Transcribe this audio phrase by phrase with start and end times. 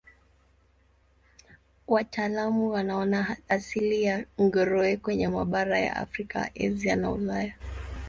[1.87, 7.53] Wataalamu wanaona asili ya nguruwe kwenye mabara ya Afrika, Asia na Ulaya.